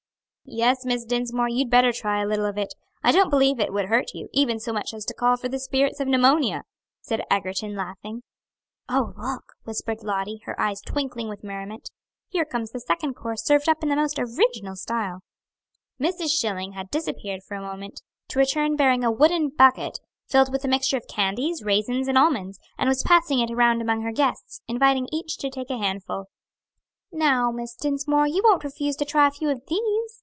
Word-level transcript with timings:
"Yes, 0.53 0.83
Miss 0.83 1.05
Dinsmore, 1.05 1.47
you'd 1.47 1.69
better 1.69 1.93
try 1.93 2.21
a 2.21 2.25
little 2.27 2.45
of 2.47 2.57
it; 2.57 2.73
I 3.05 3.13
don't 3.13 3.29
believe 3.29 3.57
it 3.57 3.71
would 3.71 3.85
hurt 3.85 4.11
you, 4.13 4.27
even 4.33 4.59
so 4.59 4.73
much 4.73 4.93
as 4.93 5.05
to 5.05 5.13
call 5.13 5.37
for 5.37 5.47
the 5.47 5.59
spirits 5.59 6.01
of 6.01 6.09
pneumonia," 6.09 6.63
said 6.99 7.21
Egerton, 7.31 7.73
laughing. 7.73 8.23
"Oh, 8.89 9.13
look!" 9.15 9.53
whispered 9.63 10.03
Lottie, 10.03 10.41
her 10.43 10.59
eyes 10.59 10.81
twinkling 10.81 11.29
with 11.29 11.41
merriment, 11.41 11.89
"here 12.27 12.43
comes 12.43 12.71
the 12.71 12.81
second 12.81 13.13
course 13.13 13.45
served 13.45 13.69
up 13.69 13.81
in 13.81 13.87
the 13.87 13.95
most 13.95 14.19
original 14.19 14.75
style." 14.75 15.21
Mrs. 16.01 16.37
Schilling 16.37 16.73
had 16.73 16.89
disappeared 16.91 17.43
for 17.47 17.55
a 17.55 17.61
moment, 17.61 18.01
to 18.27 18.37
return 18.39 18.75
bearing 18.75 19.05
a 19.05 19.11
wooden 19.11 19.47
bucket 19.51 20.01
filled 20.27 20.51
with 20.51 20.65
a 20.65 20.67
mixture 20.67 20.97
of 20.97 21.07
candies, 21.07 21.63
raisins 21.63 22.09
and 22.09 22.17
almonds, 22.17 22.59
and 22.77 22.89
was 22.89 23.03
passing 23.03 23.39
it 23.39 23.49
around 23.51 23.79
among 23.81 24.01
her 24.01 24.11
guests, 24.11 24.59
inviting 24.67 25.07
each 25.13 25.37
to 25.37 25.49
take 25.49 25.69
a 25.69 25.77
handful. 25.77 26.25
"Now, 27.09 27.51
Miss 27.51 27.73
Dinsmore, 27.73 28.27
you 28.27 28.41
won't 28.43 28.65
refuse 28.65 28.97
to 28.97 29.05
try 29.05 29.27
a 29.27 29.31
few 29.31 29.49
of 29.49 29.65
these?" 29.67 30.17